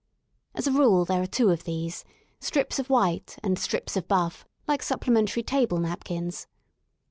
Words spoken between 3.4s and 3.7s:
and